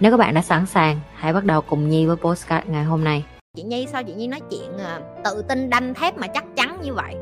Nếu 0.00 0.10
các 0.10 0.16
bạn 0.16 0.34
đã 0.34 0.42
sẵn 0.42 0.66
sàng, 0.66 1.00
hãy 1.14 1.32
bắt 1.32 1.44
đầu 1.44 1.60
cùng 1.60 1.88
Nhi 1.88 2.06
với 2.06 2.16
postcard 2.16 2.68
ngày 2.68 2.84
hôm 2.84 3.04
nay. 3.04 3.24
chị 3.56 3.62
nhi 3.62 3.86
sao 3.92 4.02
chị 4.02 4.12
nhi 4.12 4.28
nói 4.28 4.40
chuyện 4.50 4.78
à, 4.78 5.00
tự 5.24 5.42
tin 5.48 5.70
đanh 5.70 5.94
thép 5.94 6.18
mà 6.18 6.26
chắc 6.26 6.44
chắn 6.56 6.78
như 6.82 6.94
vậy 6.94 7.14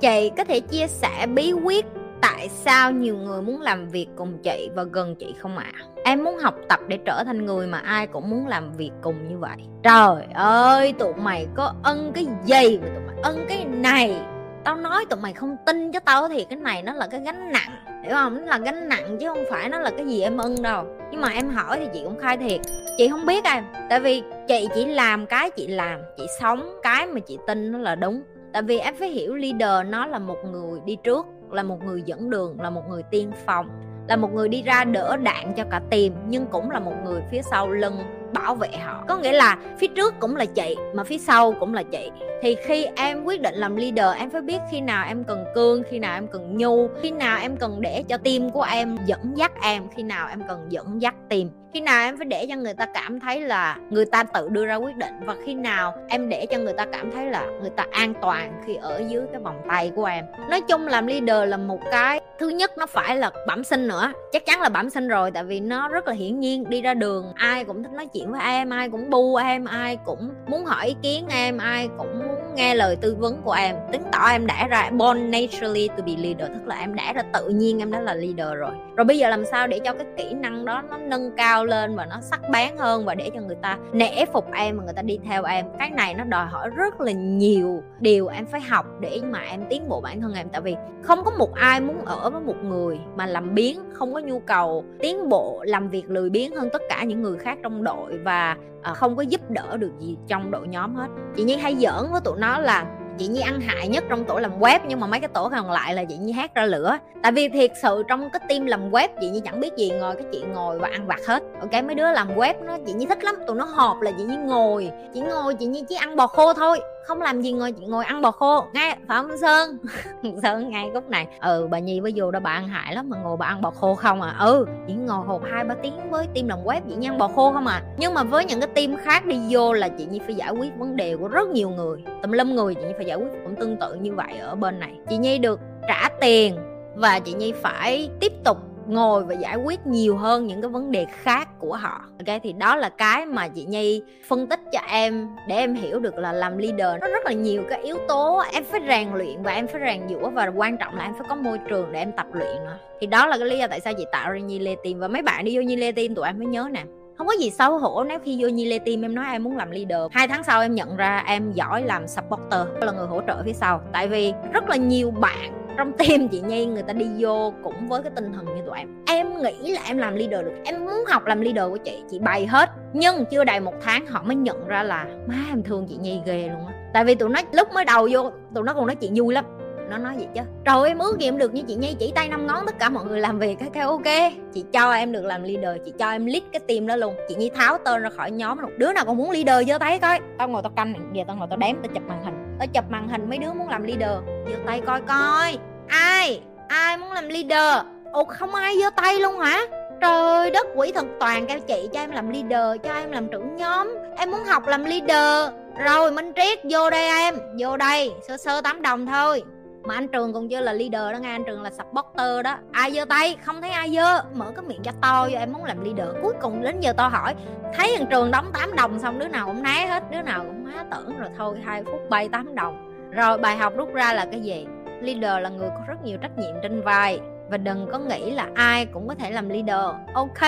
chị 0.00 0.30
có 0.36 0.44
thể 0.44 0.60
chia 0.60 0.86
sẻ 0.86 1.26
bí 1.26 1.52
quyết 1.52 1.86
tại 2.22 2.48
sao 2.48 2.92
nhiều 2.92 3.16
người 3.16 3.42
muốn 3.42 3.60
làm 3.60 3.88
việc 3.88 4.06
cùng 4.16 4.38
chị 4.42 4.70
và 4.74 4.84
gần 4.84 5.14
chị 5.18 5.34
không 5.38 5.58
ạ 5.58 5.72
à? 5.74 5.82
em 6.04 6.24
muốn 6.24 6.38
học 6.38 6.54
tập 6.68 6.80
để 6.88 6.98
trở 7.06 7.22
thành 7.26 7.46
người 7.46 7.66
mà 7.66 7.78
ai 7.78 8.06
cũng 8.06 8.30
muốn 8.30 8.46
làm 8.46 8.72
việc 8.72 8.90
cùng 9.02 9.28
như 9.28 9.38
vậy 9.38 9.56
trời 9.82 10.24
ơi 10.34 10.94
tụi 10.98 11.14
mày 11.14 11.46
có 11.56 11.74
ân 11.82 12.12
cái 12.14 12.26
gì 12.44 12.78
mà 12.78 12.88
tụi 12.94 13.06
mày 13.06 13.16
ân 13.22 13.46
cái 13.48 13.64
này 13.64 14.20
tao 14.68 14.76
nói 14.76 15.04
tụi 15.10 15.20
mày 15.20 15.32
không 15.32 15.56
tin 15.66 15.92
cho 15.92 16.00
tao 16.00 16.28
thì 16.28 16.44
cái 16.44 16.56
này 16.56 16.82
nó 16.82 16.92
là 16.92 17.06
cái 17.10 17.20
gánh 17.20 17.52
nặng, 17.52 18.02
hiểu 18.02 18.12
không? 18.12 18.34
Nó 18.34 18.46
là 18.46 18.58
gánh 18.58 18.88
nặng 18.88 19.16
chứ 19.20 19.28
không 19.28 19.44
phải 19.50 19.68
nó 19.68 19.78
là 19.78 19.90
cái 19.90 20.06
gì 20.06 20.22
em 20.22 20.38
ưng 20.38 20.62
đâu. 20.62 20.84
Nhưng 21.10 21.20
mà 21.20 21.28
em 21.28 21.48
hỏi 21.48 21.78
thì 21.80 21.86
chị 21.92 22.00
cũng 22.04 22.18
khai 22.18 22.36
thiệt. 22.36 22.60
Chị 22.98 23.08
không 23.08 23.26
biết 23.26 23.44
em, 23.44 23.64
tại 23.90 24.00
vì 24.00 24.22
chị 24.48 24.68
chỉ 24.74 24.86
làm 24.86 25.26
cái 25.26 25.50
chị 25.50 25.66
làm, 25.66 26.00
chị 26.16 26.26
sống 26.40 26.78
cái 26.82 27.06
mà 27.06 27.20
chị 27.20 27.38
tin 27.46 27.72
nó 27.72 27.78
là 27.78 27.94
đúng. 27.94 28.22
Tại 28.52 28.62
vì 28.62 28.78
em 28.78 28.94
phải 28.94 29.08
hiểu 29.08 29.34
leader 29.34 29.90
nó 29.90 30.06
là 30.06 30.18
một 30.18 30.38
người 30.52 30.80
đi 30.84 30.96
trước, 31.04 31.26
là 31.50 31.62
một 31.62 31.84
người 31.84 32.02
dẫn 32.04 32.30
đường, 32.30 32.60
là 32.60 32.70
một 32.70 32.82
người 32.88 33.02
tiên 33.10 33.30
phong, 33.46 33.68
là 34.08 34.16
một 34.16 34.34
người 34.34 34.48
đi 34.48 34.62
ra 34.62 34.84
đỡ 34.84 35.16
đạn 35.16 35.52
cho 35.56 35.64
cả 35.70 35.80
team, 35.90 36.10
nhưng 36.26 36.46
cũng 36.46 36.70
là 36.70 36.80
một 36.80 36.94
người 37.04 37.22
phía 37.30 37.42
sau 37.42 37.70
lưng 37.70 37.96
bảo 38.32 38.54
vệ 38.54 38.68
họ. 38.68 39.04
Có 39.08 39.16
nghĩa 39.16 39.32
là 39.32 39.56
phía 39.78 39.86
trước 39.86 40.14
cũng 40.20 40.36
là 40.36 40.44
chị 40.44 40.76
mà 40.94 41.04
phía 41.04 41.18
sau 41.18 41.52
cũng 41.52 41.74
là 41.74 41.82
chị. 41.82 42.10
Thì 42.42 42.56
khi 42.64 42.86
em 42.96 43.24
quyết 43.24 43.40
định 43.40 43.54
làm 43.54 43.76
leader, 43.76 44.16
em 44.18 44.30
phải 44.30 44.42
biết 44.42 44.58
khi 44.70 44.80
nào 44.80 45.04
em 45.08 45.24
cần 45.24 45.44
cương, 45.54 45.82
khi 45.90 45.98
nào 45.98 46.14
em 46.14 46.26
cần 46.28 46.56
nhu, 46.58 46.88
khi 47.02 47.10
nào 47.10 47.38
em 47.40 47.56
cần 47.56 47.80
để 47.80 48.04
cho 48.08 48.16
team 48.16 48.50
của 48.50 48.62
em 48.62 48.98
dẫn 49.06 49.32
dắt 49.36 49.52
em, 49.62 49.82
khi 49.96 50.02
nào 50.02 50.28
em 50.28 50.42
cần 50.48 50.66
dẫn 50.68 51.02
dắt 51.02 51.14
team 51.28 51.48
khi 51.72 51.80
nào 51.80 52.08
em 52.08 52.16
phải 52.16 52.26
để 52.26 52.46
cho 52.48 52.56
người 52.56 52.74
ta 52.74 52.86
cảm 52.86 53.20
thấy 53.20 53.40
là 53.40 53.76
người 53.90 54.04
ta 54.04 54.22
tự 54.22 54.48
đưa 54.48 54.66
ra 54.66 54.74
quyết 54.74 54.96
định 54.96 55.14
và 55.26 55.36
khi 55.44 55.54
nào 55.54 55.94
em 56.08 56.28
để 56.28 56.46
cho 56.46 56.58
người 56.58 56.72
ta 56.72 56.86
cảm 56.92 57.10
thấy 57.10 57.26
là 57.26 57.46
người 57.60 57.70
ta 57.70 57.86
an 57.90 58.14
toàn 58.22 58.62
khi 58.66 58.74
ở 58.74 59.02
dưới 59.08 59.22
cái 59.32 59.40
vòng 59.40 59.60
tay 59.68 59.92
của 59.96 60.04
em? 60.04 60.24
Nói 60.50 60.60
chung 60.60 60.86
làm 60.86 61.06
leader 61.06 61.48
là 61.50 61.56
một 61.56 61.80
cái, 61.90 62.20
thứ 62.38 62.48
nhất 62.48 62.78
nó 62.78 62.86
phải 62.86 63.16
là 63.16 63.30
bẩm 63.46 63.64
sinh 63.64 63.88
nữa. 63.88 64.12
Chắc 64.32 64.46
chắn 64.46 64.60
là 64.60 64.68
bẩm 64.68 64.90
sinh 64.90 65.08
rồi, 65.08 65.30
tại 65.30 65.44
vì 65.44 65.60
nó 65.60 65.88
rất 65.88 66.08
là 66.08 66.14
hiển 66.14 66.40
nhiên, 66.40 66.64
đi 66.68 66.82
ra 66.82 66.94
đường 66.94 67.32
ai 67.34 67.64
cũng 67.64 67.82
thích 67.82 67.92
nói 67.92 68.06
chuyện 68.06 68.32
với 68.32 68.40
em, 68.40 68.70
ai 68.70 68.90
cũng 68.90 69.10
bu 69.10 69.36
em, 69.36 69.64
ai 69.64 69.98
cũng 70.04 70.30
muốn 70.46 70.64
hỏi 70.64 70.86
ý 70.86 70.96
kiến 71.02 71.24
em, 71.30 71.58
ai 71.58 71.88
cũng 71.98 72.18
muốn 72.18 72.54
nghe 72.54 72.74
lời 72.74 72.96
tư 73.00 73.16
vấn 73.18 73.42
của 73.44 73.52
em. 73.52 73.76
Tính 73.92 74.02
tỏ 74.12 74.28
em 74.30 74.46
đã 74.46 74.66
ra, 74.70 74.90
born 74.90 75.30
naturally 75.30 75.88
to 75.88 76.02
be 76.06 76.12
leader, 76.18 76.48
tức 76.58 76.66
là 76.66 76.78
em 76.78 76.94
đã 76.94 77.12
ra 77.12 77.22
tự 77.32 77.48
nhiên 77.48 77.78
em 77.78 77.90
đã 77.90 78.00
là 78.00 78.14
leader 78.14 78.58
rồi 78.58 78.72
rồi 78.98 79.04
bây 79.04 79.18
giờ 79.18 79.28
làm 79.30 79.44
sao 79.44 79.66
để 79.66 79.78
cho 79.78 79.92
cái 79.92 80.06
kỹ 80.16 80.34
năng 80.34 80.64
đó 80.64 80.82
nó 80.90 80.98
nâng 80.98 81.30
cao 81.36 81.64
lên 81.64 81.96
và 81.96 82.06
nó 82.06 82.20
sắc 82.20 82.40
bén 82.50 82.76
hơn 82.78 83.04
và 83.04 83.14
để 83.14 83.30
cho 83.34 83.40
người 83.40 83.56
ta 83.62 83.78
nể 83.92 84.24
phục 84.32 84.52
em 84.52 84.78
và 84.78 84.84
người 84.84 84.94
ta 84.94 85.02
đi 85.02 85.18
theo 85.24 85.44
em? 85.44 85.66
Cái 85.78 85.90
này 85.90 86.14
nó 86.14 86.24
đòi 86.24 86.46
hỏi 86.46 86.70
rất 86.76 87.00
là 87.00 87.12
nhiều 87.12 87.82
điều 88.00 88.26
em 88.28 88.46
phải 88.46 88.60
học 88.60 88.86
để 89.00 89.20
mà 89.24 89.38
em 89.38 89.60
tiến 89.70 89.88
bộ 89.88 90.00
bản 90.00 90.20
thân 90.20 90.34
em. 90.34 90.48
Tại 90.48 90.60
vì 90.60 90.76
không 91.02 91.24
có 91.24 91.30
một 91.30 91.54
ai 91.54 91.80
muốn 91.80 92.04
ở 92.04 92.30
với 92.30 92.40
một 92.40 92.56
người 92.64 92.98
mà 93.16 93.26
làm 93.26 93.54
biến, 93.54 93.80
không 93.92 94.14
có 94.14 94.20
nhu 94.20 94.38
cầu 94.38 94.84
tiến 95.00 95.28
bộ, 95.28 95.64
làm 95.66 95.88
việc 95.88 96.10
lười 96.10 96.30
biếng 96.30 96.56
hơn 96.56 96.68
tất 96.72 96.82
cả 96.88 97.04
những 97.04 97.22
người 97.22 97.38
khác 97.38 97.58
trong 97.62 97.84
đội 97.84 98.18
và 98.24 98.56
à, 98.82 98.94
không 98.94 99.16
có 99.16 99.22
giúp 99.22 99.50
đỡ 99.50 99.76
được 99.76 99.92
gì 99.98 100.16
trong 100.26 100.50
đội 100.50 100.68
nhóm 100.68 100.94
hết. 100.94 101.08
Chị 101.36 101.44
nhiên 101.44 101.58
hay 101.58 101.74
giỡn 101.74 102.10
với 102.12 102.20
tụi 102.24 102.38
nó 102.38 102.58
là 102.58 102.86
chị 103.18 103.26
nhi 103.26 103.40
ăn 103.40 103.60
hại 103.60 103.88
nhất 103.88 104.04
trong 104.08 104.24
tổ 104.24 104.38
làm 104.38 104.60
web, 104.60 104.80
nhưng 104.88 105.00
mà 105.00 105.06
mấy 105.06 105.20
cái 105.20 105.28
tổ 105.28 105.48
còn 105.48 105.70
lại 105.70 105.94
là 105.94 106.04
chị 106.04 106.16
nhi 106.16 106.32
hát 106.32 106.54
ra 106.54 106.64
lửa. 106.64 106.98
Tại 107.22 107.32
vì 107.32 107.48
thiệt 107.48 107.70
sự 107.82 108.02
trong 108.08 108.28
cái 108.32 108.40
team 108.48 108.66
làm 108.66 108.90
web, 108.90 109.08
chị 109.20 109.28
nhi 109.28 109.40
chẳng 109.44 109.60
biết 109.60 109.70
gì, 109.76 109.90
ngồi 109.90 110.14
cái 110.14 110.24
chị 110.32 110.42
ngồi 110.54 110.78
và 110.78 110.88
ăn 110.92 111.06
vặt 111.06 111.20
hết. 111.26 111.42
Ok, 111.60 111.84
mấy 111.84 111.94
đứa 111.94 112.12
làm 112.12 112.36
web 112.36 112.54
nó, 112.64 112.78
chị 112.86 112.92
nhi 112.92 113.06
thích 113.06 113.24
lắm, 113.24 113.34
tụi 113.46 113.56
nó 113.56 113.64
họp 113.64 114.00
là 114.00 114.10
chị 114.18 114.24
nhi 114.24 114.36
ngồi. 114.36 114.90
Chị 115.14 115.20
ngồi, 115.20 115.54
chị 115.54 115.66
nhi 115.66 115.84
chỉ 115.88 115.94
ăn 115.94 116.16
bò 116.16 116.26
khô 116.26 116.54
thôi 116.54 116.80
không 117.08 117.22
làm 117.22 117.42
gì 117.42 117.52
ngồi 117.52 117.72
chị 117.72 117.86
ngồi 117.86 118.04
ăn 118.04 118.22
bò 118.22 118.30
khô 118.30 118.66
nghe 118.72 118.96
phải 119.08 119.22
không, 119.22 119.38
sơn? 119.40 119.78
Sơn 120.42 120.70
ngay 120.70 120.90
lúc 120.94 121.08
này. 121.08 121.26
Ừ 121.40 121.68
bà 121.70 121.78
nhi 121.78 122.00
với 122.00 122.12
vô 122.16 122.30
đó 122.30 122.40
bà 122.40 122.50
ăn 122.50 122.68
hại 122.68 122.94
lắm 122.94 123.10
mà 123.10 123.16
ngồi 123.22 123.36
bà 123.36 123.46
ăn 123.46 123.62
bò 123.62 123.70
khô 123.70 123.94
không 123.94 124.22
à. 124.22 124.36
Ừ 124.40 124.66
chỉ 124.86 124.94
ngồi 124.94 125.26
hộp 125.26 125.42
hai, 125.50 125.64
ba 125.64 125.74
tiếng 125.82 126.10
với 126.10 126.26
tim 126.34 126.48
làm 126.48 126.58
web 126.64 126.80
chị 126.88 126.94
nhi 126.94 127.06
ăn 127.06 127.18
bò 127.18 127.28
khô 127.28 127.52
không 127.52 127.66
à. 127.66 127.82
Nhưng 127.98 128.14
mà 128.14 128.22
với 128.22 128.44
những 128.44 128.60
cái 128.60 128.68
tim 128.74 128.96
khác 128.96 129.26
đi 129.26 129.40
vô 129.50 129.72
là 129.72 129.88
chị 129.88 130.06
nhi 130.06 130.20
phải 130.26 130.34
giải 130.34 130.50
quyết 130.50 130.76
vấn 130.78 130.96
đề 130.96 131.16
của 131.16 131.28
rất 131.28 131.48
nhiều 131.48 131.70
người. 131.70 132.02
Tùm 132.22 132.32
lum 132.32 132.54
người 132.54 132.74
chị 132.74 132.82
nhi 132.82 132.92
phải 132.96 133.06
giải 133.06 133.16
quyết 133.16 133.30
cũng 133.44 133.56
tương 133.56 133.76
tự 133.76 133.94
như 133.94 134.14
vậy 134.14 134.38
ở 134.38 134.54
bên 134.54 134.80
này. 134.80 134.92
Chị 135.08 135.16
nhi 135.16 135.38
được 135.38 135.60
trả 135.88 136.08
tiền 136.20 136.58
và 136.94 137.18
chị 137.18 137.32
nhi 137.32 137.52
phải 137.52 138.10
tiếp 138.20 138.32
tục 138.44 138.58
ngồi 138.88 139.24
và 139.24 139.34
giải 139.34 139.56
quyết 139.56 139.86
nhiều 139.86 140.16
hơn 140.16 140.46
những 140.46 140.62
cái 140.62 140.70
vấn 140.70 140.90
đề 140.90 141.06
khác 141.10 141.48
của 141.58 141.76
họ. 141.76 142.04
Ok, 142.18 142.40
thì 142.42 142.52
đó 142.52 142.76
là 142.76 142.88
cái 142.88 143.26
mà 143.26 143.48
chị 143.48 143.64
nhi 143.64 144.02
phân 144.28 144.46
tích 144.46 144.60
cho 144.72 144.80
em 144.88 145.28
để 145.48 145.56
em 145.56 145.74
hiểu 145.74 146.00
được 146.00 146.18
là 146.18 146.32
làm 146.32 146.58
leader 146.58 147.00
nó 147.00 147.08
rất 147.08 147.24
là 147.24 147.32
nhiều 147.32 147.62
cái 147.68 147.82
yếu 147.82 147.96
tố. 148.08 148.42
Em 148.52 148.64
phải 148.64 148.80
rèn 148.88 149.08
luyện 149.14 149.42
và 149.42 149.52
em 149.52 149.68
phải 149.68 149.80
rèn 149.84 150.08
giũa 150.08 150.30
và 150.30 150.46
quan 150.56 150.76
trọng 150.78 150.96
là 150.96 151.04
em 151.04 151.12
phải 151.18 151.26
có 151.28 151.34
môi 151.34 151.58
trường 151.68 151.92
để 151.92 151.98
em 151.98 152.12
tập 152.12 152.26
luyện 152.32 152.56
nữa. 152.64 152.78
Thì 153.00 153.06
đó 153.06 153.26
là 153.26 153.38
cái 153.38 153.48
lý 153.48 153.58
do 153.58 153.66
tại 153.66 153.80
sao 153.80 153.92
chị 153.98 154.04
tạo 154.12 154.32
ra 154.32 154.38
nhi 154.38 154.58
lê 154.58 154.76
team 154.84 154.98
và 154.98 155.08
mấy 155.08 155.22
bạn 155.22 155.44
đi 155.44 155.56
vô 155.56 155.62
nhi 155.62 155.76
lê 155.76 155.92
team 155.92 156.14
tụi 156.14 156.26
em 156.26 156.38
mới 156.38 156.46
nhớ 156.46 156.68
nè 156.72 156.84
không 157.18 157.26
có 157.26 157.32
gì 157.32 157.50
xấu 157.50 157.78
hổ, 157.78 158.04
nếu 158.04 158.18
khi 158.24 158.36
vô 158.40 158.48
Nhi 158.48 158.64
Lê 158.64 158.78
Team 158.78 159.04
em 159.04 159.14
nói 159.14 159.26
em 159.32 159.44
muốn 159.44 159.56
làm 159.56 159.70
leader, 159.70 160.00
hai 160.10 160.28
tháng 160.28 160.44
sau 160.44 160.60
em 160.60 160.74
nhận 160.74 160.96
ra 160.96 161.24
em 161.26 161.52
giỏi 161.52 161.82
làm 161.82 162.08
supporter 162.08 162.60
là 162.80 162.92
người 162.92 163.06
hỗ 163.06 163.20
trợ 163.26 163.42
phía 163.44 163.52
sau. 163.52 163.80
Tại 163.92 164.08
vì 164.08 164.32
rất 164.52 164.68
là 164.68 164.76
nhiều 164.76 165.10
bạn 165.10 165.74
trong 165.76 165.92
team 165.92 166.28
chị 166.28 166.40
Nhi, 166.40 166.66
người 166.66 166.82
ta 166.82 166.92
đi 166.92 167.06
vô 167.18 167.52
cũng 167.62 167.88
với 167.88 168.02
cái 168.02 168.12
tinh 168.14 168.32
thần 168.32 168.44
như 168.44 168.62
tụi 168.66 168.78
em. 168.78 168.88
Em 169.06 169.42
nghĩ 169.42 169.72
là 169.72 169.80
em 169.86 169.98
làm 169.98 170.14
leader 170.14 170.44
được, 170.44 170.52
em 170.64 170.84
muốn 170.84 171.04
học 171.08 171.26
làm 171.26 171.40
leader 171.40 171.64
của 171.70 171.76
chị 171.76 172.02
chị 172.10 172.18
bày 172.18 172.46
hết. 172.46 172.70
Nhưng 172.92 173.24
chưa 173.30 173.44
đầy 173.44 173.60
một 173.60 173.74
tháng, 173.82 174.06
họ 174.06 174.22
mới 174.22 174.36
nhận 174.36 174.66
ra 174.66 174.82
là 174.82 175.06
má 175.26 175.36
em 175.48 175.62
thương 175.62 175.86
chị 175.88 175.96
Nhi 175.96 176.20
ghê 176.26 176.48
luôn 176.48 176.66
á. 176.66 176.74
Tại 176.92 177.04
vì 177.04 177.14
tụi 177.14 177.28
nó 177.28 177.40
lúc 177.52 177.68
mới 177.74 177.84
đầu 177.84 178.08
vô, 178.12 178.30
tụi 178.54 178.64
nó 178.64 178.74
còn 178.74 178.86
nói 178.86 178.96
chuyện 178.96 179.12
vui 179.16 179.34
lắm 179.34 179.44
nó 179.90 179.98
nói 179.98 180.14
vậy 180.16 180.26
chứ? 180.34 180.40
Trời 180.64 180.88
em 180.88 180.98
ước 180.98 181.18
gì 181.18 181.28
em 181.28 181.38
được 181.38 181.54
như 181.54 181.62
chị 181.68 181.74
nhi 181.74 181.96
chỉ 181.98 182.12
tay 182.14 182.28
năm 182.28 182.46
ngón 182.46 182.66
tất 182.66 182.78
cả 182.78 182.88
mọi 182.88 183.04
người 183.04 183.20
làm 183.20 183.38
việc 183.38 183.56
cái 183.58 183.70
kêu 183.72 183.88
ok, 183.88 184.32
chị 184.52 184.64
cho 184.72 184.92
em 184.92 185.12
được 185.12 185.24
làm 185.24 185.42
leader, 185.42 185.82
chị 185.84 185.92
cho 185.98 186.10
em 186.10 186.26
lead 186.26 186.42
cái 186.52 186.60
team 186.60 186.86
đó 186.86 186.96
luôn. 186.96 187.14
Chị 187.28 187.34
nhi 187.34 187.50
tháo 187.54 187.78
tên 187.78 188.02
ra 188.02 188.10
khỏi 188.10 188.30
nhóm 188.30 188.58
luôn. 188.58 188.70
Đứa 188.78 188.92
nào 188.92 189.04
còn 189.04 189.16
muốn 189.16 189.30
leader 189.30 189.68
giơ 189.68 189.78
tay 189.78 189.98
coi. 189.98 190.20
Tao 190.38 190.48
ngồi 190.48 190.62
tao 190.62 190.72
canh 190.76 190.94
giờ 191.12 191.24
tao 191.26 191.36
ngồi 191.36 191.46
tao 191.50 191.56
đếm, 191.56 191.76
tao 191.82 191.92
chụp 191.94 192.02
màn 192.08 192.24
hình. 192.24 192.56
Tao 192.58 192.66
chụp 192.74 192.84
màn 192.90 193.08
hình 193.08 193.30
mấy 193.30 193.38
đứa 193.38 193.52
muốn 193.52 193.68
làm 193.68 193.82
leader. 193.82 194.24
Giơ 194.46 194.56
tay 194.66 194.80
coi 194.86 195.00
coi. 195.00 195.58
Ai? 195.88 196.40
Ai 196.68 196.98
muốn 196.98 197.12
làm 197.12 197.28
leader? 197.28 197.86
Ồ 198.12 198.24
không 198.24 198.54
ai 198.54 198.74
giơ 198.80 198.90
tay 198.90 199.18
luôn 199.18 199.38
hả? 199.38 199.60
Trời 200.00 200.50
đất, 200.50 200.66
quỷ 200.74 200.92
thần 200.92 201.16
toàn 201.20 201.46
kêu 201.46 201.58
chị 201.60 201.88
cho 201.92 202.00
em 202.00 202.10
làm 202.10 202.30
leader, 202.30 202.82
cho 202.82 202.94
em 202.94 203.12
làm 203.12 203.28
trưởng 203.28 203.56
nhóm. 203.56 203.94
Em 204.16 204.30
muốn 204.30 204.44
học 204.44 204.66
làm 204.66 204.84
leader. 204.84 205.54
Rồi, 205.84 206.12
minh 206.12 206.32
triết, 206.36 206.58
vô 206.70 206.90
đây 206.90 207.08
em. 207.08 207.34
Vô 207.58 207.76
đây, 207.76 208.12
sơ 208.28 208.36
sơ 208.36 208.60
tám 208.60 208.82
đồng 208.82 209.06
thôi 209.06 209.42
mà 209.84 209.94
anh 209.94 210.08
trường 210.08 210.32
còn 210.32 210.48
chưa 210.48 210.60
là 210.60 210.72
leader 210.72 211.12
đó 211.12 211.18
nghe, 211.18 211.30
anh 211.30 211.44
trường 211.44 211.62
là 211.62 211.70
supporter 211.70 212.44
đó. 212.44 212.56
Ai 212.72 212.92
giơ 212.92 213.04
tay? 213.04 213.36
Không 213.44 213.60
thấy 213.60 213.70
ai 213.70 213.90
giơ 213.90 214.22
mở 214.34 214.52
cái 214.56 214.64
miệng 214.64 214.82
cho 214.82 214.92
to 215.00 215.28
vô, 215.30 215.38
em 215.38 215.52
muốn 215.52 215.64
làm 215.64 215.84
leader. 215.84 216.16
Cuối 216.22 216.32
cùng 216.40 216.62
đến 216.62 216.80
giờ 216.80 216.92
to 216.92 217.08
hỏi, 217.08 217.34
thấy 217.74 217.94
thằng 217.98 218.06
trường 218.10 218.30
đóng 218.30 218.50
8 218.52 218.76
đồng 218.76 218.98
xong 218.98 219.18
đứa 219.18 219.28
nào 219.28 219.46
cũng 219.46 219.62
né 219.62 219.86
hết, 219.86 220.10
đứa 220.10 220.22
nào 220.22 220.44
cũng 220.44 220.64
má 220.64 220.84
tưởng 220.90 221.18
rồi 221.18 221.28
thôi, 221.38 221.56
hai 221.64 221.84
phút 221.84 222.00
bay 222.10 222.28
8 222.28 222.54
đồng. 222.54 222.84
Rồi 223.10 223.38
bài 223.38 223.56
học 223.56 223.72
rút 223.76 223.94
ra 223.94 224.12
là 224.12 224.26
cái 224.32 224.40
gì? 224.40 224.66
Leader 225.00 225.42
là 225.42 225.48
người 225.48 225.68
có 225.68 225.80
rất 225.88 226.04
nhiều 226.04 226.18
trách 226.22 226.38
nhiệm 226.38 226.54
trên 226.62 226.82
vai 226.82 227.20
và 227.50 227.56
đừng 227.56 227.86
có 227.92 227.98
nghĩ 227.98 228.30
là 228.30 228.48
ai 228.54 228.86
cũng 228.86 229.08
có 229.08 229.14
thể 229.14 229.30
làm 229.30 229.48
leader. 229.48 229.96
Ok, 230.14 230.40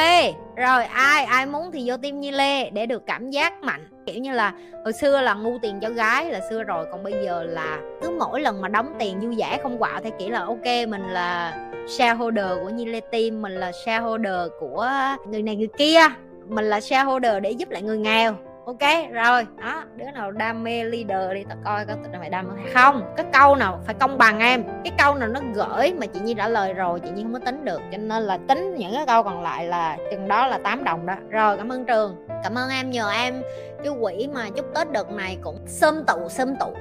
rồi 0.56 0.84
ai 0.84 1.24
ai 1.24 1.46
muốn 1.46 1.70
thì 1.72 1.90
vô 1.90 1.96
team 1.96 2.20
như 2.20 2.30
lê 2.30 2.70
để 2.70 2.86
được 2.86 3.06
cảm 3.06 3.30
giác 3.30 3.62
mạnh. 3.62 3.88
Kiểu 4.06 4.18
như 4.18 4.32
là, 4.32 4.52
hồi 4.84 4.92
xưa 4.92 5.20
là 5.20 5.34
ngu 5.34 5.58
tiền 5.62 5.80
cho 5.80 5.90
gái, 5.90 6.30
là 6.30 6.40
xưa 6.50 6.62
rồi, 6.62 6.86
còn 6.92 7.02
bây 7.02 7.12
giờ 7.24 7.44
là 7.44 7.78
cứ 8.02 8.10
mỗi 8.18 8.40
lần 8.40 8.60
mà 8.60 8.68
đóng 8.68 8.94
tiền 8.98 9.20
vui 9.20 9.36
vẻ 9.38 9.58
không 9.62 9.78
quạo 9.78 10.00
theo 10.00 10.12
kiểu 10.18 10.30
là, 10.30 10.40
ok, 10.40 10.88
mình 10.88 11.02
là 11.10 11.56
shareholder 11.88 12.50
của 12.62 12.68
như 12.68 12.84
lê 12.84 13.00
team, 13.00 13.42
mình 13.42 13.52
là 13.52 13.72
shareholder 13.72 14.50
của 14.60 14.90
người 15.26 15.42
này 15.42 15.56
người 15.56 15.68
kia, 15.78 16.00
mình 16.48 16.64
là 16.64 16.80
shareholder 16.80 17.42
để 17.42 17.50
giúp 17.50 17.70
lại 17.70 17.82
người 17.82 17.98
nghèo 17.98 18.36
ok, 18.70 19.12
rồi. 19.12 19.46
Đó, 19.56 19.82
đứa 19.96 20.10
nào 20.14 20.30
đam 20.30 20.64
mê 20.64 20.84
leader 20.84 21.34
đi, 21.34 21.44
tao 21.48 21.58
coi 21.64 21.84
có 21.86 21.94
tụi 21.94 22.18
mày 22.20 22.30
đam 22.30 22.48
mê 22.48 22.62
hay 22.62 22.72
không. 22.74 23.14
Cái 23.16 23.26
câu 23.32 23.56
nào 23.56 23.80
phải 23.86 23.94
công 23.94 24.18
bằng 24.18 24.40
em. 24.40 24.64
Cái 24.84 24.92
câu 24.98 25.14
nào 25.14 25.28
nó 25.28 25.40
gửi 25.54 25.94
mà 26.00 26.06
chị 26.06 26.20
nhi 26.20 26.34
trả 26.34 26.48
lời 26.48 26.74
rồi, 26.74 27.00
chị 27.00 27.10
nhi 27.10 27.22
không 27.22 27.32
có 27.32 27.38
tính 27.38 27.64
được. 27.64 27.80
Cho 27.92 27.98
nên 27.98 28.22
là 28.22 28.38
tính 28.48 28.74
những 28.74 28.92
cái 28.94 29.06
câu 29.06 29.22
còn 29.22 29.42
lại 29.42 29.66
là 29.66 29.96
chừng 30.10 30.28
đó 30.28 30.46
là 30.46 30.58
8 30.58 30.84
đồng 30.84 31.06
đó. 31.06 31.14
Rồi, 31.30 31.56
cảm 31.56 31.72
ơn 31.72 31.84
trường. 31.84 32.26
Cảm 32.42 32.54
ơn 32.54 32.70
em, 32.70 32.90
nhờ 32.90 33.10
em. 33.10 33.42
Cái 33.84 33.92
quỹ 34.00 34.28
mà 34.34 34.46
chúc 34.56 34.66
tết 34.74 34.92
đợt 34.92 35.10
này 35.10 35.38
cũng 35.42 35.58
sơm 35.66 36.04
tụ 36.04 36.28
sơm 36.28 36.56
tụ. 36.56 36.74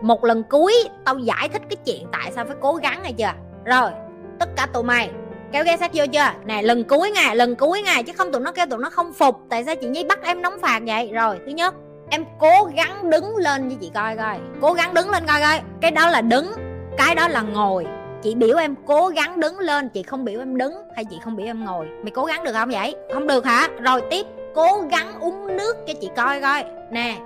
Một 0.00 0.24
lần 0.24 0.42
cuối, 0.42 0.74
tao 1.04 1.18
giải 1.18 1.48
thích 1.48 1.62
cái 1.70 1.76
chuyện 1.84 2.06
tại 2.12 2.32
sao 2.32 2.44
phải 2.44 2.56
cố 2.60 2.74
gắng 2.74 3.02
hay 3.02 3.12
chưa? 3.12 3.32
Rồi, 3.64 3.90
tất 4.38 4.48
cả 4.56 4.66
tụi 4.72 4.82
mày 4.82 5.10
kéo 5.52 5.64
ghe 5.64 5.76
sách 5.76 5.90
vô 5.94 6.04
chưa? 6.12 6.30
Nè 6.44 6.62
lần 6.62 6.84
cuối 6.84 7.10
ngày 7.10 7.36
lần 7.36 7.56
cuối 7.56 7.82
ngày 7.82 8.02
chứ 8.02 8.12
không 8.16 8.32
tụi 8.32 8.40
nó 8.40 8.52
kêu 8.52 8.66
tụi 8.66 8.78
nó 8.78 8.90
không 8.90 9.12
phục. 9.12 9.40
Tại 9.50 9.64
sao 9.64 9.74
chị 9.76 9.86
nhi 9.86 10.04
bắt 10.04 10.18
em 10.22 10.42
đóng 10.42 10.58
phạt 10.62 10.80
vậy? 10.86 11.10
Rồi 11.12 11.38
thứ 11.46 11.52
nhất 11.52 11.74
em 12.10 12.24
cố 12.38 12.70
gắng 12.76 13.10
đứng 13.10 13.36
lên 13.36 13.68
với 13.68 13.76
chị 13.80 13.90
coi 13.94 14.16
coi. 14.16 14.38
Cố 14.60 14.72
gắng 14.72 14.94
đứng 14.94 15.10
lên 15.10 15.22
coi 15.26 15.40
coi. 15.40 15.60
Cái 15.80 15.90
đó 15.90 16.08
là 16.08 16.20
đứng 16.20 16.52
cái 16.98 17.14
đó 17.14 17.28
là 17.28 17.42
ngồi. 17.42 17.86
Chị 18.22 18.34
biểu 18.34 18.56
em 18.56 18.74
cố 18.86 19.08
gắng 19.08 19.40
đứng 19.40 19.58
lên 19.58 19.88
chị 19.88 20.02
không 20.02 20.24
biểu 20.24 20.40
em 20.40 20.58
đứng 20.58 20.74
hay 20.96 21.04
chị 21.10 21.16
không 21.24 21.36
biểu 21.36 21.46
em 21.46 21.64
ngồi. 21.64 21.86
Mày 22.02 22.10
cố 22.10 22.24
gắng 22.24 22.44
được 22.44 22.52
không 22.52 22.70
vậy? 22.70 22.94
Không 23.14 23.26
được 23.26 23.44
hả? 23.44 23.68
Rồi 23.80 24.02
tiếp 24.10 24.26
cố 24.54 24.84
gắng 24.90 25.20
uống 25.20 25.56
nước 25.56 25.76
cho 25.86 25.94
chị 26.00 26.10
coi 26.16 26.40
coi. 26.40 26.64
Nè 26.90 27.16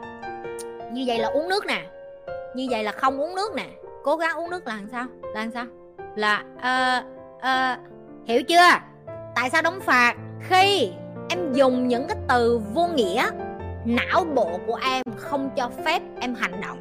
như 0.92 1.04
vậy 1.06 1.19
là 1.19 1.28
uống 1.28 1.48
nước 1.48 1.66
nè. 1.66 1.82
Như 2.54 2.66
vậy 2.70 2.84
là 2.84 2.92
không 2.92 3.20
uống 3.20 3.34
nước 3.34 3.54
nè. 3.54 3.66
Cố 4.04 4.16
gắng 4.16 4.36
uống 4.36 4.50
nước 4.50 4.66
là 4.66 4.74
làm 4.74 4.88
sao? 4.92 5.06
Là 5.22 5.40
làm 5.40 5.50
sao? 5.50 5.64
Là 6.16 6.42
uh, 6.56 7.04
uh, 7.36 7.92
hiểu 8.26 8.42
chưa? 8.42 8.70
Tại 9.34 9.50
sao 9.50 9.62
đóng 9.62 9.80
phạt 9.80 10.14
khi 10.40 10.90
em 11.28 11.52
dùng 11.52 11.88
những 11.88 12.06
cái 12.08 12.16
từ 12.28 12.60
vô 12.74 12.86
nghĩa 12.86 13.30
não 13.84 14.24
bộ 14.34 14.60
của 14.66 14.78
em 14.82 15.02
không 15.16 15.50
cho 15.56 15.70
phép 15.84 16.02
em 16.20 16.34
hành 16.34 16.60
động? 16.60 16.78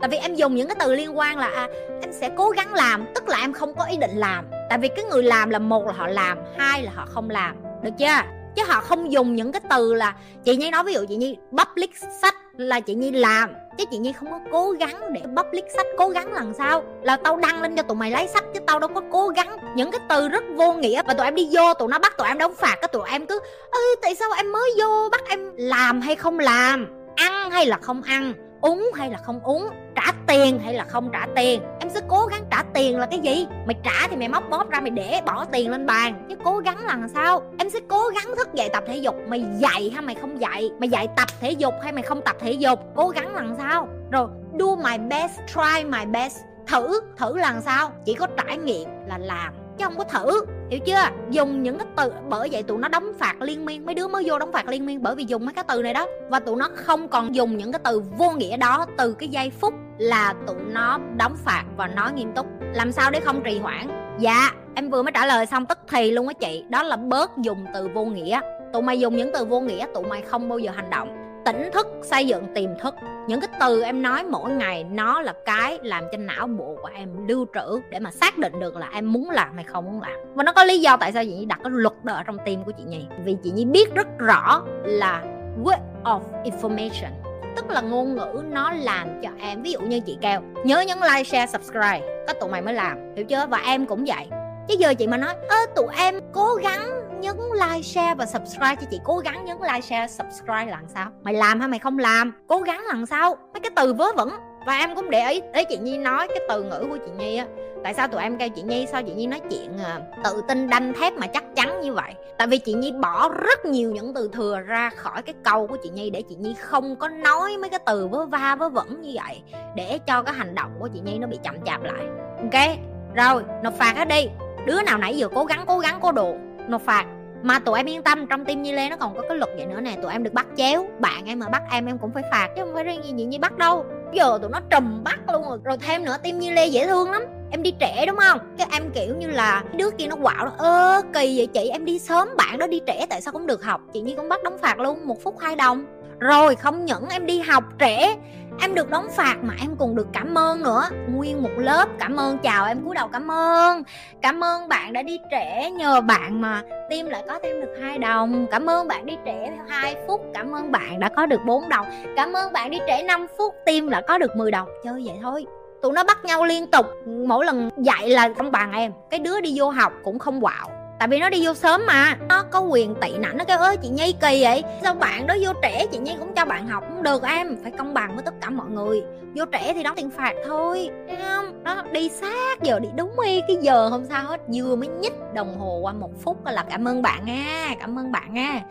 Tại 0.00 0.08
vì 0.08 0.16
em 0.16 0.34
dùng 0.34 0.54
những 0.54 0.68
cái 0.68 0.76
từ 0.80 0.94
liên 0.94 1.18
quan 1.18 1.38
là 1.38 1.46
à, 1.46 1.68
em 2.02 2.12
sẽ 2.12 2.30
cố 2.36 2.50
gắng 2.50 2.74
làm 2.74 3.04
tức 3.14 3.28
là 3.28 3.38
em 3.40 3.52
không 3.52 3.74
có 3.74 3.84
ý 3.84 3.96
định 3.96 4.16
làm. 4.16 4.44
Tại 4.68 4.78
vì 4.78 4.88
cái 4.88 5.04
người 5.04 5.22
làm 5.22 5.50
là 5.50 5.58
một 5.58 5.86
là 5.86 5.92
họ 5.92 6.06
làm 6.06 6.38
hai 6.58 6.82
là 6.82 6.92
họ 6.94 7.06
không 7.06 7.30
làm. 7.30 7.56
Được 7.82 7.90
chưa? 7.98 8.20
Chứ 8.56 8.62
họ 8.68 8.80
không 8.80 9.12
dùng 9.12 9.34
những 9.34 9.52
cái 9.52 9.60
từ 9.70 9.94
là 9.94 10.14
chị 10.44 10.56
nhi 10.56 10.70
nói 10.70 10.84
ví 10.84 10.92
dụ 10.92 11.04
chị 11.08 11.16
nhi 11.16 11.36
public 11.50 11.90
sách 12.22 12.34
là 12.56 12.80
chị 12.80 12.94
nhi 12.94 13.10
làm 13.10 13.50
chứ 13.78 13.84
chị 13.90 13.98
nhi 13.98 14.12
không 14.12 14.30
có 14.30 14.40
cố 14.52 14.70
gắng 14.70 15.12
để 15.12 15.20
public 15.36 15.64
sách, 15.76 15.86
cố 15.98 16.08
gắng 16.08 16.32
làm 16.32 16.54
sao? 16.54 16.82
Là 17.02 17.16
tao 17.16 17.36
đăng 17.36 17.62
lên 17.62 17.76
cho 17.76 17.82
tụi 17.82 17.96
mày 17.96 18.10
lấy 18.10 18.28
sách 18.28 18.44
chứ 18.54 18.60
tao 18.66 18.78
đâu 18.78 18.90
có 18.94 19.02
cố 19.12 19.28
gắng. 19.28 19.56
Những 19.76 19.90
cái 19.90 20.00
từ 20.08 20.28
rất 20.28 20.44
vô 20.56 20.72
nghĩa 20.72 21.02
và 21.06 21.14
tụi 21.14 21.26
em 21.26 21.34
đi 21.34 21.48
vô, 21.52 21.74
tụi 21.74 21.88
nó 21.88 21.98
bắt 21.98 22.16
tụi 22.18 22.28
em 22.28 22.38
đóng 22.38 22.54
phạt, 22.54 22.76
cái 22.80 22.88
tụi 22.88 23.08
em 23.10 23.26
cứ 23.26 23.40
ư 23.70 23.80
tại 24.02 24.14
sao 24.14 24.28
em 24.36 24.52
mới 24.52 24.70
vô, 24.78 25.08
bắt 25.12 25.22
em 25.28 25.52
làm 25.56 26.00
hay 26.00 26.16
không 26.16 26.38
làm? 26.38 26.86
Ăn 27.16 27.50
hay 27.50 27.66
là 27.66 27.78
không 27.82 28.02
ăn? 28.02 28.34
Uống 28.60 28.90
hay 28.94 29.10
là 29.10 29.18
không 29.26 29.40
uống? 29.44 29.68
Trả 29.94 30.12
tiền 30.26 30.58
hay 30.58 30.74
là 30.74 30.84
không 30.84 31.10
trả 31.12 31.26
tiền? 31.36 31.62
Em 31.80 31.90
sẽ 31.90 32.00
cố 32.08 32.26
gắng 32.26 32.44
trả 32.50 32.62
tiền 32.74 32.98
là 32.98 33.06
cái 33.06 33.18
gì? 33.18 33.46
Mày 33.66 33.76
trả 33.82 34.08
thì 34.10 34.16
mày 34.16 34.28
móc 34.28 34.50
bóp 34.50 34.70
ra 34.70 34.80
mày 34.80 34.90
để 34.90 35.20
bỏ 35.26 35.44
tiền 35.44 35.70
lên 35.70 35.86
bàn. 35.86 36.26
Chứ 36.28 36.36
cố 36.44 36.58
gắng 36.58 36.84
là 36.86 36.98
sao? 37.14 37.42
Em 37.58 37.70
sẽ 37.70 37.78
cố 37.88 38.08
gắng 38.08 38.36
thức 38.36 38.54
dậy 38.54 38.68
tập 38.72 38.84
thể 38.86 38.96
dục. 38.96 39.14
Mày 39.28 39.44
dạy 39.58 39.90
hay 39.94 40.02
mày 40.02 40.14
không 40.14 40.40
dạy? 40.40 40.70
Mày 40.80 40.88
dạy 40.88 41.08
tập 41.16 41.28
thể 41.40 41.50
dục 41.50 41.74
hay 41.82 41.92
mày 41.92 42.02
không 42.02 42.22
tập 42.22 42.36
thể 42.40 42.52
dục? 42.52 42.80
Cố 42.94 43.08
gắng 43.08 43.34
là 43.34 43.42
sao? 43.58 43.88
Rồi, 44.12 44.28
do 44.58 44.66
my 44.76 44.98
best, 45.08 45.32
try 45.46 45.84
my 45.84 46.04
best. 46.12 46.36
Thử 46.66 47.00
thử 47.16 47.38
là 47.38 47.60
sao? 47.60 47.90
Chỉ 48.04 48.14
có 48.14 48.26
trải 48.26 48.56
nghiệm 48.56 48.88
là 49.06 49.18
làm, 49.18 49.54
chứ 49.78 49.84
không 49.84 49.96
có 49.98 50.04
thử 50.04 50.46
hiểu 50.70 50.80
chưa? 50.86 51.02
Dùng 51.30 51.62
những 51.62 51.78
cái 51.78 51.86
từ, 51.96 52.12
bởi 52.28 52.48
vậy 52.52 52.62
tụi 52.62 52.78
nó 52.78 52.88
đóng 52.88 53.12
phạt 53.18 53.34
liên 53.40 53.64
miên. 53.64 53.86
Mấy 53.86 53.94
đứa 53.94 54.08
mới 54.08 54.22
vô 54.26 54.38
đóng 54.38 54.52
phạt 54.52 54.68
liên 54.68 54.86
miên 54.86 55.02
bởi 55.02 55.14
vì 55.14 55.24
dùng 55.28 55.44
mấy 55.44 55.54
cái 55.54 55.64
từ 55.68 55.82
này 55.82 55.94
đó. 55.94 56.06
Và 56.30 56.40
tụi 56.40 56.56
nó 56.56 56.68
không 56.74 57.08
còn 57.08 57.34
dùng 57.34 57.56
những 57.56 57.72
cái 57.72 57.80
từ 57.84 58.02
vô 58.18 58.30
nghĩa 58.30 58.56
đó 58.56 58.86
từ 58.98 59.12
cái 59.12 59.28
giây 59.28 59.50
phút 59.60 59.74
là 59.98 60.34
tụi 60.46 60.56
nó 60.66 60.98
đóng 61.16 61.36
phạt 61.44 61.64
và 61.76 61.86
nói 61.86 62.12
nghiêm 62.12 62.32
túc. 62.32 62.46
Làm 62.74 62.92
sao 62.92 63.10
để 63.10 63.20
không 63.20 63.42
trì 63.44 63.58
hoãn? 63.58 63.88
Dạ 64.20 64.50
em 64.74 64.90
vừa 64.90 65.02
mới 65.02 65.12
trả 65.12 65.26
lời 65.26 65.46
xong 65.46 65.66
tức 65.66 65.78
thì 65.88 66.10
luôn 66.10 66.28
á 66.28 66.34
chị. 66.34 66.64
Đó 66.68 66.82
là 66.82 66.96
bớt 66.96 67.30
dùng 67.38 67.66
từ 67.74 67.88
vô 67.94 68.04
nghĩa. 68.04 68.40
Tụi 68.72 68.82
mày 68.82 69.00
dùng 69.00 69.16
những 69.16 69.30
từ 69.32 69.44
vô 69.44 69.60
nghĩa, 69.60 69.86
tụi 69.94 70.04
mày 70.04 70.22
không 70.22 70.48
bao 70.48 70.58
giờ 70.58 70.70
hành 70.74 70.90
động 70.90 71.23
tỉnh 71.44 71.70
thức, 71.72 71.86
xây 72.02 72.26
dựng 72.26 72.54
tiềm 72.54 72.70
thức. 72.78 72.94
Những 73.28 73.40
cái 73.40 73.48
từ 73.60 73.82
em 73.82 74.02
nói 74.02 74.24
mỗi 74.24 74.50
ngày, 74.50 74.84
nó 74.84 75.22
là 75.22 75.34
cái 75.44 75.78
làm 75.82 76.04
cho 76.12 76.18
não 76.18 76.46
bộ 76.46 76.76
của 76.82 76.88
em 76.94 77.26
lưu 77.28 77.46
trữ 77.54 77.80
để 77.90 77.98
mà 77.98 78.10
xác 78.10 78.38
định 78.38 78.60
được 78.60 78.76
là 78.76 78.88
em 78.92 79.12
muốn 79.12 79.30
làm 79.30 79.54
hay 79.54 79.64
không 79.64 79.84
muốn 79.84 80.00
làm. 80.00 80.12
Và 80.34 80.44
nó 80.44 80.52
có 80.52 80.64
lý 80.64 80.80
do 80.80 80.96
tại 80.96 81.12
sao 81.12 81.24
chị 81.24 81.34
nhi 81.34 81.44
đặt 81.44 81.58
cái 81.64 81.70
luật 81.74 81.94
đó 82.04 82.14
ở 82.14 82.22
trong 82.22 82.38
tim 82.44 82.64
của 82.64 82.72
chị 82.78 82.82
nhi. 82.86 83.06
Vì 83.24 83.36
chị 83.44 83.50
nhi 83.50 83.64
biết 83.64 83.94
rất 83.94 84.18
rõ 84.18 84.62
là 84.84 85.22
web 85.64 85.78
of 86.04 86.20
information, 86.44 87.10
tức 87.56 87.70
là 87.70 87.80
ngôn 87.80 88.16
ngữ 88.16 88.42
nó 88.50 88.72
làm 88.72 89.08
cho 89.22 89.28
em, 89.40 89.62
ví 89.62 89.72
dụ 89.72 89.80
như 89.80 90.00
chị 90.00 90.18
kêu, 90.20 90.40
nhớ 90.64 90.80
nhấn 90.80 90.98
like, 90.98 91.24
share, 91.24 91.46
subscribe. 91.52 92.24
Có 92.26 92.32
tụi 92.32 92.50
mày 92.50 92.62
mới 92.62 92.74
làm, 92.74 93.14
hiểu 93.16 93.24
chưa? 93.24 93.46
Và 93.48 93.58
em 93.58 93.86
cũng 93.86 94.04
vậy. 94.06 94.26
Chứ 94.68 94.74
giờ 94.78 94.94
chị 94.94 95.06
mà 95.06 95.16
nói, 95.16 95.34
ơ, 95.48 95.56
tụi 95.76 95.86
em 95.98 96.20
cố 96.32 96.54
gắng 96.54 97.03
nhấn 97.24 97.36
like 97.52 97.82
share 97.82 98.14
và 98.14 98.26
subscribe 98.26 98.76
cho 98.80 98.86
chị. 98.90 99.00
Cố 99.04 99.16
gắng 99.16 99.44
nhấn 99.44 99.56
like 99.60 99.80
share 99.80 100.06
subscribe 100.06 100.66
là 100.66 100.78
sao? 100.94 101.10
Mày 101.22 101.34
làm 101.34 101.60
hay 101.60 101.68
mày 101.68 101.78
không 101.78 101.98
làm. 101.98 102.32
Cố 102.46 102.58
gắng 102.58 102.84
là 102.86 103.06
sao? 103.10 103.36
Mấy 103.52 103.60
cái 103.60 103.70
từ 103.76 103.94
vớ 103.94 104.12
vẩn. 104.16 104.30
Và 104.66 104.76
em 104.78 104.94
cũng 104.94 105.10
để 105.10 105.30
ý 105.30 105.40
để 105.54 105.64
chị 105.64 105.78
nhi 105.78 105.98
nói 105.98 106.28
cái 106.28 106.38
từ 106.48 106.62
ngữ 106.62 106.86
của 106.90 106.98
chị 107.06 107.12
nhi 107.18 107.36
á. 107.36 107.46
Tại 107.84 107.94
sao 107.94 108.08
tụi 108.08 108.22
em 108.22 108.38
kêu 108.38 108.48
chị 108.48 108.62
nhi? 108.62 108.86
Sao 108.92 109.02
chị 109.02 109.14
nhi 109.14 109.26
nói 109.26 109.40
chuyện 109.50 109.78
à, 109.84 110.00
tự 110.24 110.42
tin 110.48 110.70
đanh 110.70 110.92
thép 111.00 111.12
mà 111.12 111.26
chắc 111.26 111.44
chắn 111.56 111.80
như 111.80 111.92
vậy? 111.92 112.14
Tại 112.38 112.46
vì 112.46 112.58
chị 112.58 112.72
nhi 112.72 112.92
bỏ 112.92 113.28
rất 113.28 113.64
nhiều 113.64 113.92
những 113.92 114.14
từ 114.14 114.30
thừa 114.32 114.60
ra 114.60 114.90
khỏi 114.96 115.22
cái 115.22 115.34
câu 115.44 115.66
của 115.66 115.76
chị 115.82 115.90
nhi 115.90 116.10
để 116.10 116.22
chị 116.28 116.34
nhi 116.34 116.54
không 116.60 116.96
có 116.96 117.08
nói 117.08 117.56
mấy 117.60 117.70
cái 117.70 117.80
từ 117.86 118.08
vớ 118.08 118.26
va 118.26 118.56
vớ 118.56 118.68
vẩn 118.68 119.00
như 119.00 119.12
vậy 119.14 119.42
để 119.76 119.98
cho 120.06 120.22
cái 120.22 120.34
hành 120.34 120.54
động 120.54 120.70
của 120.80 120.88
chị 120.94 121.00
nhi 121.00 121.18
nó 121.18 121.26
bị 121.26 121.38
chậm 121.44 121.54
chạp 121.64 121.82
lại. 121.82 122.04
Ok? 122.38 122.78
Rồi 123.14 123.42
nộp 123.62 123.74
phạt 123.74 123.96
hết 123.96 124.08
đi. 124.08 124.28
Đứa 124.66 124.82
nào 124.82 124.98
nãy 124.98 125.16
giờ 125.16 125.28
cố 125.34 125.44
gắng 125.44 125.64
cố 125.66 125.78
gắng 125.78 125.98
cố 126.02 126.12
đồ 126.12 126.34
nộp 126.68 126.82
phạt. 126.82 127.04
Mà 127.42 127.58
tụi 127.58 127.78
em 127.78 127.86
yên 127.86 128.02
tâm, 128.02 128.26
trong 128.26 128.44
tim 128.44 128.62
Nhi 128.62 128.72
Lê 128.72 128.88
nó 128.90 128.96
còn 128.96 129.14
có 129.14 129.22
cái 129.28 129.38
luật 129.38 129.50
vậy 129.56 129.66
nữa 129.66 129.80
nè, 129.80 129.96
tụi 130.02 130.12
em 130.12 130.22
được 130.22 130.32
bắt 130.32 130.46
chéo, 130.56 130.86
bạn 130.98 131.26
em 131.26 131.38
mà 131.38 131.48
bắt 131.48 131.62
em 131.70 131.86
em 131.86 131.98
cũng 131.98 132.12
phải 132.12 132.22
phạt 132.30 132.48
chứ 132.56 132.62
không 132.62 132.74
phải 132.74 132.84
riêng 132.84 133.04
gì 133.04 133.12
gì 133.16 133.24
như 133.24 133.38
bắt 133.38 133.58
đâu. 133.58 133.84
Giờ 134.12 134.38
tụi 134.42 134.50
nó 134.50 134.60
trùm 134.70 135.04
bắt 135.04 135.18
luôn 135.32 135.42
rồi 135.48 135.58
rồi 135.64 135.76
thêm 135.78 136.04
nữa 136.04 136.16
tim 136.22 136.38
Nhi 136.38 136.50
Lê 136.50 136.66
dễ 136.66 136.86
thương 136.86 137.10
lắm. 137.10 137.22
Em 137.50 137.62
đi 137.62 137.74
trễ 137.80 138.06
đúng 138.06 138.16
không? 138.16 138.38
Cái 138.58 138.66
em 138.72 138.90
kiểu 138.94 139.16
như 139.16 139.26
là 139.26 139.62
đứa 139.76 139.90
kia 139.98 140.06
nó 140.06 140.16
quạo 140.22 140.50
ơ, 140.58 141.02
kỳ 141.12 141.36
vậy 141.36 141.46
chị, 141.46 141.68
em 141.68 141.84
đi 141.84 141.98
sớm, 141.98 142.28
bạn 142.36 142.58
đó 142.58 142.66
đi 142.66 142.80
trễ, 142.86 143.06
tại 143.10 143.20
sao 143.20 143.32
cũng 143.32 143.46
được 143.46 143.64
học? 143.64 143.80
Chị 143.92 144.00
Nhi 144.00 144.14
cũng 144.16 144.28
bắt 144.28 144.42
đóng 144.42 144.58
phạt 144.58 144.78
luôn, 144.78 145.06
một 145.06 145.22
phút 145.22 145.38
hai 145.38 145.56
đồng 145.56 145.84
rồi, 146.18 146.56
không 146.56 146.84
những 146.84 147.08
em 147.08 147.26
đi 147.26 147.40
học 147.40 147.64
trễ, 147.80 148.16
em 148.60 148.74
được 148.74 148.90
đóng 148.90 149.08
phạt 149.16 149.36
mà 149.42 149.54
em 149.60 149.76
còn 149.78 149.94
được 149.94 150.06
cảm 150.12 150.38
ơn 150.38 150.62
nữa. 150.62 150.88
Nguyên 151.08 151.42
một 151.42 151.50
lớp, 151.56 151.88
cảm 151.98 152.16
ơn, 152.16 152.38
chào 152.38 152.66
em, 152.66 152.84
cúi 152.84 152.94
đầu 152.94 153.08
cảm 153.08 153.30
ơn. 153.30 153.82
Cảm 154.22 154.44
ơn 154.44 154.68
bạn 154.68 154.92
đã 154.92 155.02
đi 155.02 155.18
trễ, 155.30 155.70
nhờ 155.70 156.00
bạn 156.00 156.40
mà 156.40 156.62
tim 156.90 157.06
lại 157.06 157.22
có 157.28 157.38
thêm 157.42 157.60
được 157.60 157.74
hai 157.82 157.98
đồng. 157.98 158.46
Cảm 158.50 158.70
ơn 158.70 158.88
bạn 158.88 159.06
đi 159.06 159.16
trễ 159.24 159.50
theo 159.56 159.64
2 159.68 159.96
phút, 160.06 160.20
cảm 160.34 160.54
ơn 160.54 160.72
bạn 160.72 161.00
đã 161.00 161.08
có 161.08 161.26
được 161.26 161.40
4 161.46 161.68
đồng. 161.68 161.86
Cảm 162.16 162.32
ơn 162.32 162.52
bạn 162.52 162.70
đi 162.70 162.78
trễ 162.86 163.02
5 163.02 163.26
phút 163.38 163.54
tim 163.66 163.88
lại 163.88 164.02
có 164.08 164.18
được 164.18 164.36
10 164.36 164.50
đồng. 164.50 164.68
Chơi 164.84 165.02
vậy 165.04 165.18
thôi. 165.22 165.46
Tụi 165.82 165.92
nó 165.92 166.04
bắt 166.04 166.24
nhau 166.24 166.44
liên 166.44 166.66
tục, 166.66 166.86
mỗi 167.06 167.44
lần 167.44 167.70
dạy 167.76 168.08
là 168.08 168.28
công 168.28 168.52
bằng 168.52 168.72
em, 168.72 168.92
cái 169.10 169.20
đứa 169.20 169.40
đi 169.40 169.52
vô 169.56 169.70
học 169.70 169.92
cũng 170.04 170.18
không 170.18 170.40
quạo 170.40 170.70
tại 170.98 171.08
vì 171.08 171.18
nó 171.18 171.30
đi 171.30 171.46
vô 171.46 171.54
sớm 171.54 171.86
mà. 171.86 172.16
Nó 172.28 172.42
có 172.50 172.60
quyền 172.60 172.94
tị 172.94 173.18
nạnh 173.18 173.36
nó 173.36 173.44
kêu 173.44 173.58
ơi 173.58 173.76
chị 173.82 173.88
nhi 173.88 174.14
kỳ 174.20 174.42
vậy? 174.42 174.62
Sao 174.82 174.94
bạn 174.94 175.26
đó 175.26 175.34
vô 175.42 175.52
trễ, 175.62 175.86
chị 175.86 175.98
nhi 175.98 176.12
cũng 176.18 176.34
cho 176.34 176.44
bạn 176.44 176.68
học 176.68 176.84
cũng 176.88 177.02
được, 177.02 177.22
em 177.22 177.56
phải 177.62 177.72
công 177.78 177.94
bằng 177.94 178.14
với 178.14 178.24
tất 178.24 178.34
cả 178.40 178.50
mọi 178.50 178.70
người. 178.70 179.02
Vô 179.34 179.44
trễ 179.52 179.72
thì 179.72 179.82
đóng 179.82 179.96
tiền 179.96 180.10
phạt 180.10 180.32
thôi, 180.46 180.90
thấy 181.08 181.18
không? 181.28 181.62
Nó 181.64 181.82
đi 181.92 182.08
sát 182.08 182.62
giờ, 182.62 182.78
đi 182.78 182.88
đúng 182.96 183.20
y 183.26 183.40
cái 183.48 183.56
giờ 183.60 183.88
hôm 183.88 184.04
sao 184.04 184.24
hết. 184.24 184.40
Vừa 184.54 184.76
mới 184.76 184.88
nhích 184.88 185.14
đồng 185.34 185.58
hồ 185.58 185.78
qua 185.82 185.92
một 185.92 186.10
phút 186.22 186.46
là 186.46 186.64
cảm 186.70 186.88
ơn 186.88 187.02
bạn 187.02 187.24
nha, 187.24 187.74
cảm 187.80 187.98
ơn 187.98 188.12
bạn 188.12 188.34
nha. 188.34 188.62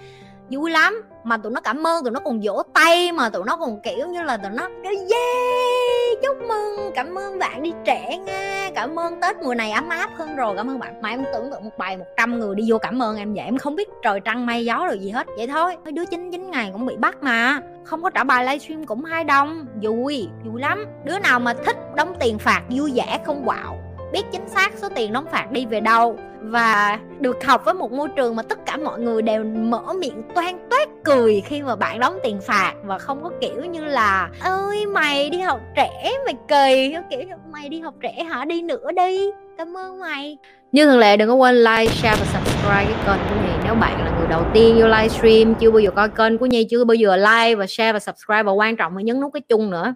Vui 0.49 0.71
lắm 0.71 1.03
mà 1.23 1.37
tụi 1.37 1.51
nó 1.51 1.61
cảm 1.61 1.87
ơn, 1.87 2.03
tụi 2.03 2.11
nó 2.11 2.19
còn 2.19 2.39
vỗ 2.43 2.63
tay 2.73 3.11
mà 3.11 3.29
tụi 3.29 3.43
nó 3.45 3.57
còn, 3.57 3.81
kiểu 3.81 4.07
như 4.07 4.23
là, 4.23 4.37
tụi 4.37 4.51
nó 4.51 4.69
kêu 4.83 4.93
yeah 4.93 5.93
chúc 6.23 6.37
mừng! 6.47 6.91
Cảm 6.95 7.17
ơn 7.17 7.39
bạn 7.39 7.63
đi 7.63 7.73
trẻ 7.85 8.17
nha! 8.17 8.69
Cảm 8.75 8.99
ơn 8.99 9.21
tết 9.21 9.41
mùa 9.41 9.55
này 9.55 9.71
ấm 9.71 9.89
áp 9.89 10.09
hơn 10.17 10.35
rồi. 10.35 10.53
Cảm 10.57 10.69
ơn 10.69 10.79
bạn. 10.79 11.01
Mà 11.01 11.09
em 11.09 11.23
tưởng 11.33 11.51
tượng 11.51 11.63
một 11.63 11.77
bài 11.77 11.97
100 11.97 12.39
người 12.39 12.55
đi 12.55 12.63
vô 12.67 12.77
cảm 12.77 13.03
ơn 13.03 13.17
em 13.17 13.33
vậy. 13.33 13.45
Em 13.45 13.57
không 13.57 13.75
biết 13.75 13.89
trời 14.03 14.19
trăng 14.19 14.45
mây 14.45 14.65
gió 14.65 14.85
rồi 14.87 14.99
gì 14.99 15.09
hết. 15.09 15.27
Vậy 15.37 15.47
thôi. 15.47 15.75
Mấy 15.83 15.91
đứa 15.91 16.05
chín 16.05 16.31
chín 16.31 16.51
ngày 16.51 16.69
cũng 16.73 16.85
bị 16.85 16.95
bắt 16.97 17.23
mà. 17.23 17.59
Không 17.83 18.03
có 18.03 18.09
trả 18.09 18.23
bài 18.23 18.45
livestream 18.45 18.85
cũng 18.85 19.03
hai 19.03 19.23
đồng 19.23 19.65
vui. 19.81 20.27
Vui 20.45 20.61
lắm. 20.61 20.85
Đứa 21.03 21.19
nào 21.19 21.39
mà 21.39 21.53
thích 21.53 21.77
đóng 21.95 22.13
tiền 22.19 22.39
phạt 22.39 22.61
vui 22.69 22.91
vẻ 22.95 23.19
không 23.25 23.43
quạo 23.45 23.72
biết 24.13 24.23
chính 24.31 24.49
xác 24.49 24.71
số 24.77 24.89
tiền 24.95 25.13
đóng 25.13 25.25
phạt 25.31 25.51
đi 25.51 25.65
về 25.65 25.79
đâu. 25.79 26.17
Và 26.41 26.99
được 27.19 27.43
học 27.43 27.65
với 27.65 27.73
một 27.73 27.91
môi 27.91 28.07
trường 28.15 28.35
mà 28.35 28.43
tất 28.43 28.65
cả 28.65 28.77
mọi 28.77 28.99
người 28.99 29.21
đều 29.21 29.43
mở 29.43 29.93
miệng 29.99 30.21
toan 30.35 30.69
toét 30.69 30.89
cười 31.03 31.41
khi 31.41 31.61
mà 31.61 31.75
bạn 31.75 31.99
đóng 31.99 32.19
tiền 32.23 32.39
phạt. 32.41 32.73
Và 32.83 32.97
không 32.97 33.23
có 33.23 33.31
kiểu 33.41 33.65
như 33.65 33.85
là, 33.85 34.29
ơi, 34.39 34.85
mày 34.85 35.29
đi 35.29 35.39
học 35.39 35.59
trễ, 35.75 36.11
mày 36.25 36.35
kỳ. 36.47 36.95
Kiểu 37.09 37.19
mày 37.51 37.69
đi 37.69 37.79
học 37.79 37.93
trễ 38.01 38.23
hả? 38.23 38.45
Đi 38.45 38.61
nữa 38.61 38.91
đi. 38.95 39.31
Cảm 39.57 39.77
ơn 39.77 39.99
mày. 39.99 40.37
Như 40.71 40.85
thường 40.85 40.99
lệ, 40.99 41.17
đừng 41.17 41.29
có 41.29 41.35
quên 41.35 41.55
like, 41.55 41.87
share 41.87 42.19
và 42.19 42.25
subscribe 42.25 42.85
cái 42.85 42.95
kênh 43.05 43.25
của 43.29 43.35
Nhi 43.35 43.53
nếu 43.65 43.75
bạn 43.75 44.03
là 44.03 44.17
người 44.19 44.27
đầu 44.29 44.43
tiên 44.53 44.75
vô 44.79 44.87
livestream, 44.87 45.55
chưa 45.55 45.71
bao 45.71 45.79
giờ 45.79 45.91
coi 45.91 46.09
kênh 46.09 46.37
của 46.37 46.45
Nhi, 46.45 46.67
chưa 46.69 46.83
bao 46.83 46.95
giờ 46.95 47.15
like 47.15 47.55
và 47.55 47.65
share 47.67 47.93
và 47.93 47.99
subscribe. 47.99 48.43
Và 48.43 48.51
quan 48.51 48.75
trọng 48.75 48.97
là 48.97 49.03
nhấn 49.03 49.21
nút 49.21 49.33
cái 49.33 49.41
chung 49.41 49.69
nữa. 49.69 49.93